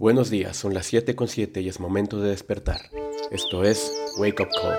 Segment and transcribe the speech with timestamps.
[0.00, 2.80] Buenos días, son las 7 con 7 y es momento de despertar.
[3.30, 4.78] Esto es Wake Up Call.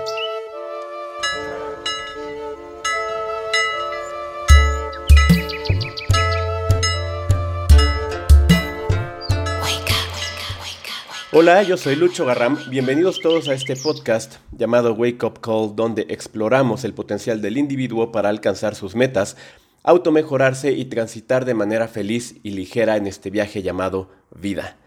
[11.30, 12.58] Hola, yo soy Lucho Garram.
[12.68, 18.10] Bienvenidos todos a este podcast llamado Wake Up Call, donde exploramos el potencial del individuo
[18.10, 19.36] para alcanzar sus metas,
[19.84, 24.78] automejorarse y transitar de manera feliz y ligera en este viaje llamado vida.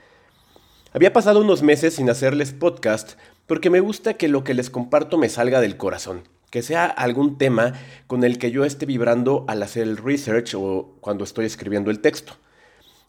[0.95, 5.17] Había pasado unos meses sin hacerles podcast porque me gusta que lo que les comparto
[5.17, 7.73] me salga del corazón, que sea algún tema
[8.07, 11.99] con el que yo esté vibrando al hacer el research o cuando estoy escribiendo el
[11.99, 12.37] texto.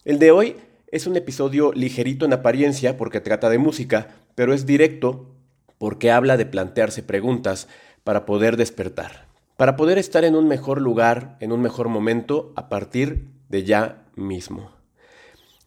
[0.03, 0.57] El de hoy
[0.91, 5.25] es un episodio ligerito en apariencia porque trata de música, pero es directo
[5.77, 7.69] porque habla de plantearse preguntas
[8.03, 12.67] para poder despertar, para poder estar en un mejor lugar, en un mejor momento a
[12.67, 14.76] partir de ya mismo.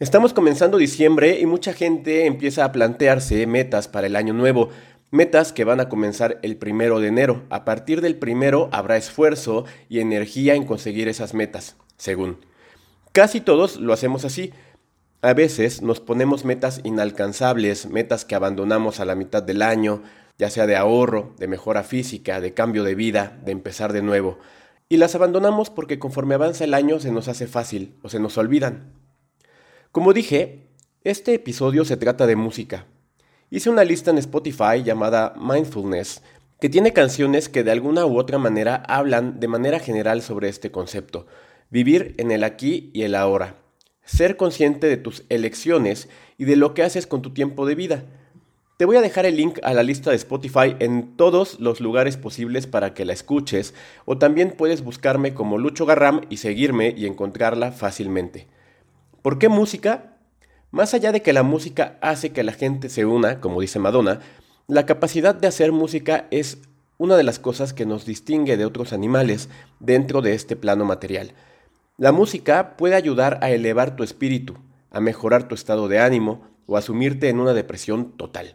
[0.01, 4.71] Estamos comenzando diciembre y mucha gente empieza a plantearse metas para el año nuevo,
[5.11, 7.43] metas que van a comenzar el primero de enero.
[7.51, 12.39] A partir del primero habrá esfuerzo y energía en conseguir esas metas, según.
[13.13, 14.55] Casi todos lo hacemos así.
[15.21, 20.03] A veces nos ponemos metas inalcanzables, metas que abandonamos a la mitad del año,
[20.39, 24.39] ya sea de ahorro, de mejora física, de cambio de vida, de empezar de nuevo.
[24.89, 28.39] Y las abandonamos porque conforme avanza el año se nos hace fácil o se nos
[28.39, 29.00] olvidan.
[29.93, 30.69] Como dije,
[31.03, 32.87] este episodio se trata de música.
[33.51, 36.23] Hice una lista en Spotify llamada Mindfulness,
[36.61, 40.71] que tiene canciones que de alguna u otra manera hablan de manera general sobre este
[40.71, 41.27] concepto,
[41.71, 43.57] vivir en el aquí y el ahora,
[44.05, 48.05] ser consciente de tus elecciones y de lo que haces con tu tiempo de vida.
[48.77, 52.17] Te voy a dejar el link a la lista de Spotify en todos los lugares
[52.17, 57.07] posibles para que la escuches, o también puedes buscarme como Lucho Garram y seguirme y
[57.07, 58.47] encontrarla fácilmente.
[59.23, 60.17] ¿Por qué música?
[60.71, 64.21] Más allá de que la música hace que la gente se una, como dice Madonna,
[64.67, 66.59] la capacidad de hacer música es
[66.97, 71.33] una de las cosas que nos distingue de otros animales dentro de este plano material.
[71.99, 74.55] La música puede ayudar a elevar tu espíritu,
[74.91, 78.55] a mejorar tu estado de ánimo o a sumirte en una depresión total.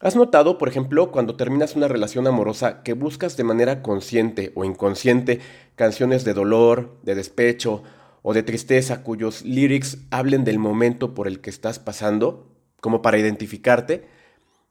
[0.00, 4.64] ¿Has notado, por ejemplo, cuando terminas una relación amorosa que buscas de manera consciente o
[4.66, 5.40] inconsciente
[5.74, 7.82] canciones de dolor, de despecho
[8.28, 12.50] o de tristeza cuyos lyrics hablen del momento por el que estás pasando,
[12.80, 14.08] como para identificarte,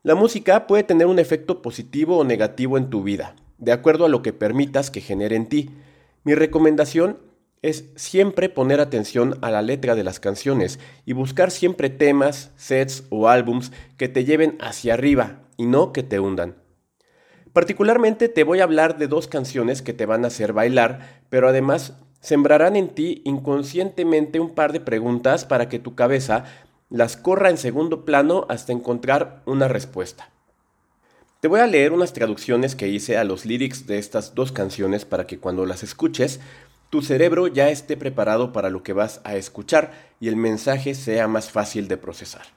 [0.04, 4.10] la música puede tener un efecto positivo o negativo en tu vida, de acuerdo a
[4.10, 5.70] lo que permitas que genere en ti.
[6.26, 7.18] Mi recomendación
[7.62, 13.06] es siempre poner atención a la letra de las canciones y buscar siempre temas, sets
[13.10, 16.58] o álbums que te lleven hacia arriba y no que te hundan.
[17.54, 21.48] Particularmente te voy a hablar de dos canciones que te van a hacer bailar, pero
[21.48, 21.94] además
[22.25, 26.46] sembrarán en ti inconscientemente un par de preguntas para que tu cabeza
[26.90, 30.31] las corra en segundo plano hasta encontrar una respuesta.
[31.40, 35.06] Te voy a leer unas traducciones que hice a los lyrics de estas dos canciones
[35.06, 36.40] para que cuando las escuches,
[36.90, 41.28] tu cerebro ya esté preparado para lo que vas a escuchar y el mensaje sea
[41.28, 42.47] más fácil de procesar.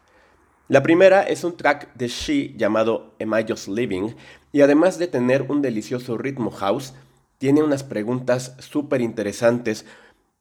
[0.68, 4.14] La primera es un track de She llamado Am I Just Living
[4.50, 6.94] y además de tener un delicioso ritmo house,
[7.38, 9.86] tiene unas preguntas súper interesantes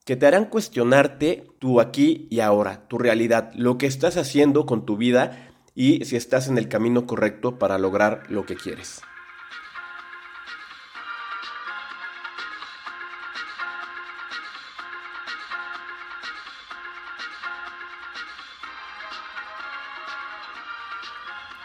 [0.03, 4.85] que te harán cuestionarte tu aquí y ahora, tu realidad, lo que estás haciendo con
[4.85, 9.01] tu vida y si estás en el camino correcto para lograr lo que quieres.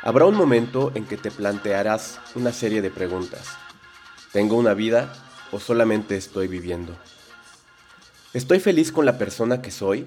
[0.04, 3.56] Habrá un momento en que te plantearás una serie de preguntas.
[4.32, 5.12] ¿Tengo una vida
[5.50, 6.96] o solamente estoy viviendo?
[8.32, 10.06] ¿Estoy feliz con la persona que soy?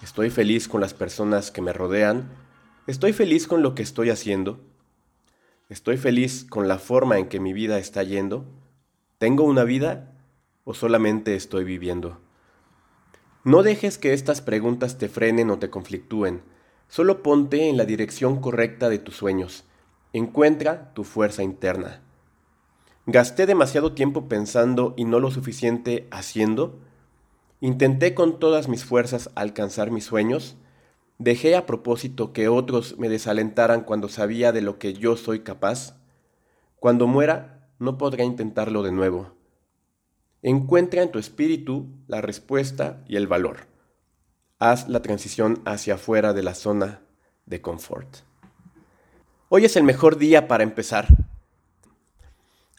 [0.00, 2.30] ¿Estoy feliz con las personas que me rodean?
[2.86, 4.60] ¿Estoy feliz con lo que estoy haciendo?
[5.68, 8.46] ¿Estoy feliz con la forma en que mi vida está yendo?
[9.18, 10.12] ¿Tengo una vida
[10.62, 12.20] o solamente estoy viviendo?
[13.42, 16.42] No dejes que estas preguntas te frenen o te conflictúen.
[16.86, 19.64] Solo ponte en la dirección correcta de tus sueños.
[20.12, 22.02] Encuentra tu fuerza interna.
[23.06, 26.78] ¿Gasté demasiado tiempo pensando y no lo suficiente haciendo?
[27.60, 30.56] ¿Intenté con todas mis fuerzas alcanzar mis sueños?
[31.18, 35.96] ¿Dejé a propósito que otros me desalentaran cuando sabía de lo que yo soy capaz?
[36.78, 39.34] Cuando muera, no podré intentarlo de nuevo.
[40.40, 43.66] Encuentra en tu espíritu la respuesta y el valor.
[44.60, 47.02] Haz la transición hacia afuera de la zona
[47.46, 48.18] de confort.
[49.48, 51.31] Hoy es el mejor día para empezar.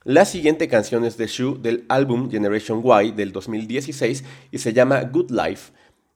[0.05, 5.01] La siguiente canción es de Shu del álbum Generation Y del 2016 y se llama
[5.03, 5.71] Good Life.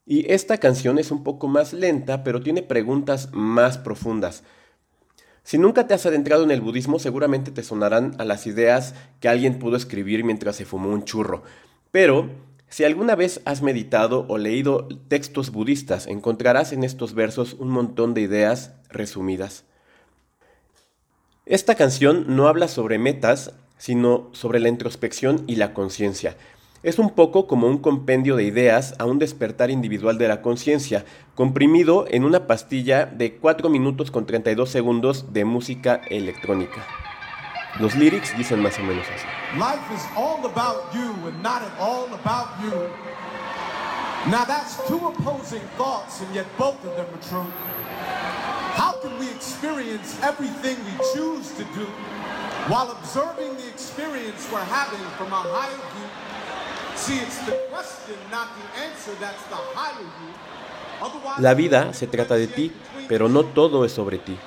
[0.06, 4.44] Y esta canción es un poco más lenta, pero tiene preguntas más profundas.
[5.44, 9.30] Si nunca te has adentrado en el budismo, seguramente te sonarán a las ideas que
[9.30, 11.44] alguien pudo escribir mientras se fumó un churro.
[11.90, 12.30] Pero,
[12.68, 18.14] si alguna vez has meditado o leído textos budistas, encontrarás en estos versos un montón
[18.14, 19.64] de ideas resumidas.
[21.46, 26.38] Esta canción no habla sobre metas, sino sobre la introspección y la conciencia.
[26.84, 31.06] Es un poco como un compendio de ideas a un despertar individual de la conciencia,
[31.36, 36.86] comprimido en una pastilla de 4 minutos con 32 segundos de música electrónica.
[37.80, 39.26] Los lyrics dicen más o menos así.
[39.58, 42.72] Life is all about you and not at all about you.
[44.32, 47.52] Now that's two opposing thoughts and yet both of them are true.
[48.76, 51.88] How can we experience everything we choose to do
[52.70, 56.08] while observing the experience we're having from a higher view?
[61.40, 62.72] La vida se trata de ti,
[63.08, 64.38] pero no todo es sobre ti.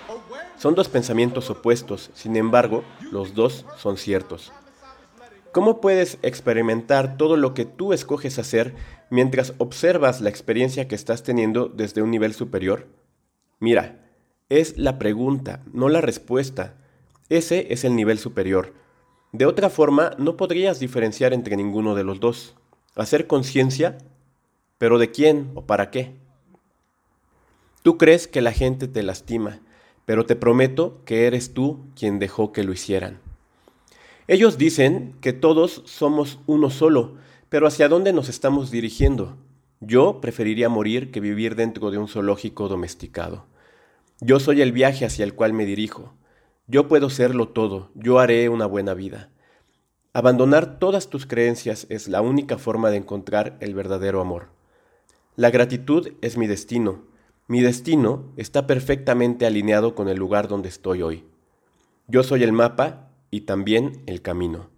[0.59, 4.53] Son dos pensamientos opuestos, sin embargo, los dos son ciertos.
[5.53, 8.75] ¿Cómo puedes experimentar todo lo que tú escoges hacer
[9.11, 12.89] mientras observas la experiencia que estás teniendo desde un nivel superior?
[13.59, 14.11] Mira,
[14.49, 16.75] es la pregunta, no la respuesta.
[17.31, 18.75] Ese es el nivel superior.
[19.33, 22.57] De otra forma, no podrías diferenciar entre ninguno de los dos.
[22.97, 23.99] Hacer conciencia,
[24.79, 26.17] pero ¿de quién o para qué?
[27.83, 29.61] Tú crees que la gente te lastima,
[30.05, 33.21] pero te prometo que eres tú quien dejó que lo hicieran.
[34.27, 37.15] Ellos dicen que todos somos uno solo,
[37.49, 39.37] pero ¿hacia dónde nos estamos dirigiendo?
[39.79, 43.47] Yo preferiría morir que vivir dentro de un zoológico domesticado.
[44.21, 46.13] Yo soy el viaje hacia el cual me dirijo.
[46.71, 49.29] Yo puedo serlo todo, yo haré una buena vida.
[50.13, 54.51] Abandonar todas tus creencias es la única forma de encontrar el verdadero amor.
[55.35, 57.03] La gratitud es mi destino.
[57.49, 61.25] Mi destino está perfectamente alineado con el lugar donde estoy hoy.
[62.07, 64.71] Yo soy el mapa y también el camino.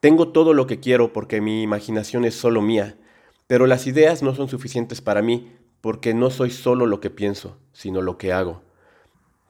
[0.00, 2.98] Tengo todo lo que quiero porque mi imaginación es solo mía,
[3.46, 7.56] pero las ideas no son suficientes para mí porque no soy solo lo que pienso,
[7.72, 8.60] sino lo que hago.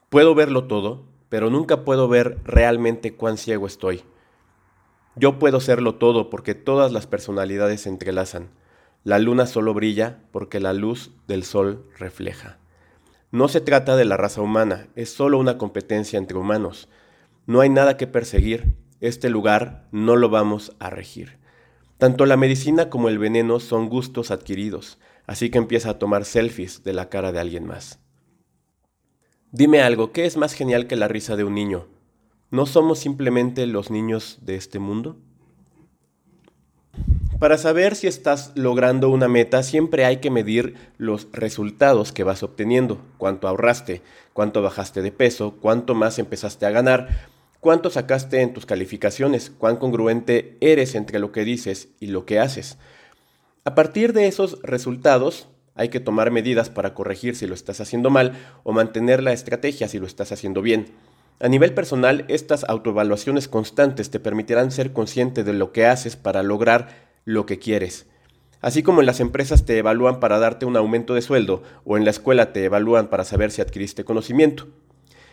[0.07, 4.03] Puedo verlo todo, pero nunca puedo ver realmente cuán ciego estoy.
[5.15, 8.49] Yo puedo serlo todo porque todas las personalidades se entrelazan.
[9.03, 12.57] La luna solo brilla porque la luz del sol refleja.
[13.31, 16.89] No se trata de la raza humana, es solo una competencia entre humanos.
[17.45, 21.37] No hay nada que perseguir, este lugar no lo vamos a regir.
[21.97, 26.83] Tanto la medicina como el veneno son gustos adquiridos, así que empieza a tomar selfies
[26.83, 27.99] de la cara de alguien más.
[29.51, 31.87] Dime algo, ¿qué es más genial que la risa de un niño?
[32.51, 35.17] ¿No somos simplemente los niños de este mundo?
[37.39, 42.43] Para saber si estás logrando una meta, siempre hay que medir los resultados que vas
[42.43, 44.03] obteniendo, cuánto ahorraste,
[44.33, 47.27] cuánto bajaste de peso, cuánto más empezaste a ganar,
[47.59, 52.37] cuánto sacaste en tus calificaciones, cuán congruente eres entre lo que dices y lo que
[52.37, 52.77] haces.
[53.63, 55.47] A partir de esos resultados,
[55.79, 58.33] hay que tomar medidas para corregir si lo estás haciendo mal
[58.63, 60.87] o mantener la estrategia si lo estás haciendo bien.
[61.39, 66.43] A nivel personal, estas autoevaluaciones constantes te permitirán ser consciente de lo que haces para
[66.43, 66.89] lograr
[67.23, 68.07] lo que quieres.
[68.59, 72.03] Así como en las empresas te evalúan para darte un aumento de sueldo o en
[72.03, 74.67] la escuela te evalúan para saber si adquiriste conocimiento.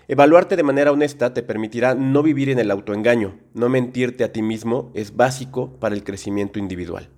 [0.06, 4.42] Evaluarte de manera honesta te permitirá no vivir en el autoengaño, no mentirte a ti
[4.42, 7.08] mismo es básico para el crecimiento individual.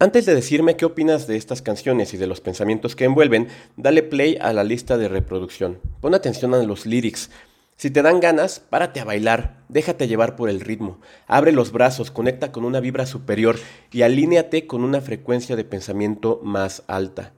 [0.00, 4.04] Antes de decirme qué opinas de estas canciones y de los pensamientos que envuelven, dale
[4.04, 5.80] play a la lista de reproducción.
[6.00, 7.30] Pon atención a los lyrics.
[7.74, 12.12] Si te dan ganas, párate a bailar, déjate llevar por el ritmo, abre los brazos,
[12.12, 13.58] conecta con una vibra superior
[13.90, 17.32] y alíneate con una frecuencia de pensamiento más alta.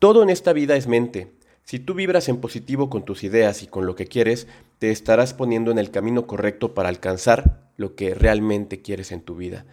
[0.00, 1.30] Todo en esta vida es mente.
[1.62, 4.48] Si tú vibras en positivo con tus ideas y con lo que quieres,
[4.80, 9.36] te estarás poniendo en el camino correcto para alcanzar lo que realmente quieres en tu
[9.36, 9.64] vida.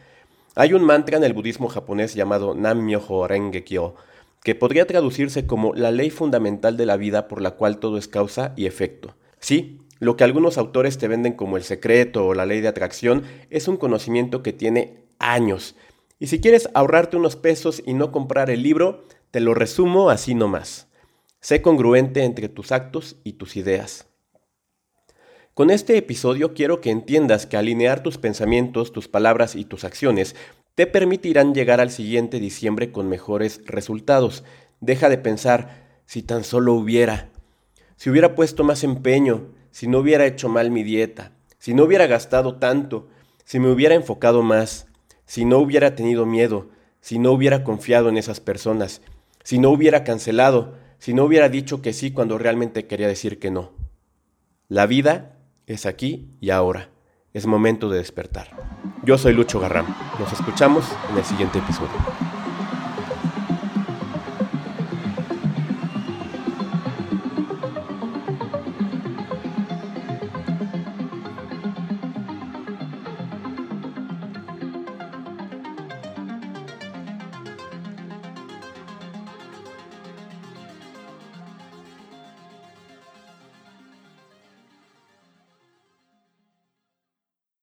[0.60, 3.94] Hay un mantra en el budismo japonés llamado Nam-myoho Renge-kyo,
[4.42, 8.08] que podría traducirse como la ley fundamental de la vida por la cual todo es
[8.08, 9.14] causa y efecto.
[9.40, 13.22] Sí, lo que algunos autores te venden como el secreto o la ley de atracción
[13.52, 15.76] es un conocimiento que tiene años.
[16.18, 20.34] Y si quieres ahorrarte unos pesos y no comprar el libro, te lo resumo así
[20.34, 20.88] nomás.
[21.40, 24.08] Sé congruente entre tus actos y tus ideas.
[25.58, 30.36] Con este episodio quiero que entiendas que alinear tus pensamientos, tus palabras y tus acciones
[30.76, 34.44] te permitirán llegar al siguiente diciembre con mejores resultados.
[34.82, 37.32] Deja de pensar, si tan solo hubiera,
[37.96, 42.06] si hubiera puesto más empeño, si no hubiera hecho mal mi dieta, si no hubiera
[42.06, 43.08] gastado tanto,
[43.44, 44.86] si me hubiera enfocado más,
[45.26, 46.70] si no hubiera tenido miedo,
[47.02, 49.02] si no hubiera confiado en esas personas,
[49.44, 53.50] si no hubiera cancelado, si no hubiera dicho que sí cuando realmente quería decir que
[53.50, 53.72] no.
[54.70, 55.34] La vida
[55.68, 56.90] es aquí y ahora.
[57.34, 58.48] Es momento de despertar.
[59.04, 59.86] Yo soy Lucho Garram.
[60.18, 62.37] Nos escuchamos en el siguiente episodio.